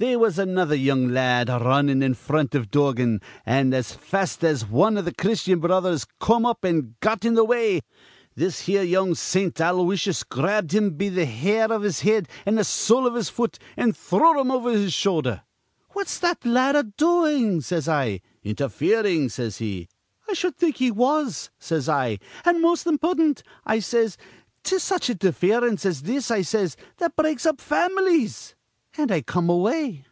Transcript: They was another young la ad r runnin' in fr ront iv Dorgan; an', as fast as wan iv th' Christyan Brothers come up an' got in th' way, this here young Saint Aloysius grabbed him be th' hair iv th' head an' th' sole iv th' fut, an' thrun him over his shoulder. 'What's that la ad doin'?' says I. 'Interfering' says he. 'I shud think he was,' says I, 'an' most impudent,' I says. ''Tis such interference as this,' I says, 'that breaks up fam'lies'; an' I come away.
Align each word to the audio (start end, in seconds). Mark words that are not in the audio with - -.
They 0.00 0.14
was 0.16 0.38
another 0.38 0.76
young 0.76 1.08
la 1.08 1.20
ad 1.40 1.50
r 1.50 1.60
runnin' 1.60 2.04
in 2.04 2.14
fr 2.14 2.34
ront 2.34 2.54
iv 2.54 2.70
Dorgan; 2.70 3.20
an', 3.44 3.74
as 3.74 3.90
fast 3.94 4.44
as 4.44 4.64
wan 4.64 4.96
iv 4.96 5.04
th' 5.06 5.16
Christyan 5.16 5.58
Brothers 5.60 6.06
come 6.20 6.46
up 6.46 6.64
an' 6.64 6.94
got 7.00 7.24
in 7.24 7.34
th' 7.34 7.44
way, 7.48 7.80
this 8.36 8.60
here 8.66 8.84
young 8.84 9.16
Saint 9.16 9.60
Aloysius 9.60 10.22
grabbed 10.22 10.72
him 10.72 10.90
be 10.90 11.10
th' 11.10 11.26
hair 11.28 11.72
iv 11.72 11.82
th' 11.82 12.00
head 12.02 12.28
an' 12.46 12.54
th' 12.56 12.64
sole 12.66 13.08
iv 13.08 13.20
th' 13.20 13.28
fut, 13.28 13.58
an' 13.76 13.92
thrun 13.92 14.38
him 14.38 14.52
over 14.52 14.70
his 14.70 14.92
shoulder. 14.92 15.42
'What's 15.94 16.20
that 16.20 16.44
la 16.44 16.70
ad 16.76 16.96
doin'?' 16.96 17.60
says 17.62 17.88
I. 17.88 18.20
'Interfering' 18.44 19.30
says 19.30 19.58
he. 19.58 19.88
'I 20.28 20.34
shud 20.34 20.54
think 20.54 20.76
he 20.76 20.92
was,' 20.92 21.50
says 21.58 21.88
I, 21.88 22.20
'an' 22.44 22.62
most 22.62 22.86
impudent,' 22.86 23.42
I 23.66 23.80
says. 23.80 24.16
''Tis 24.62 24.80
such 24.84 25.10
interference 25.10 25.84
as 25.84 26.02
this,' 26.02 26.30
I 26.30 26.42
says, 26.42 26.76
'that 26.98 27.16
breaks 27.16 27.44
up 27.44 27.60
fam'lies'; 27.60 28.54
an' 29.00 29.12
I 29.12 29.20
come 29.20 29.48
away. 29.48 30.04